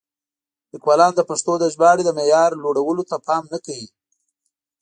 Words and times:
لیکوالان 0.71 1.11
د 1.15 1.21
پښتو 1.29 1.53
د 1.59 1.63
ژباړې 1.73 2.03
د 2.05 2.09
معیار 2.17 2.51
لوړولو 2.63 3.03
ته 3.09 3.15
پام 3.27 3.43
نه 3.53 3.59
کوي. 3.65 3.87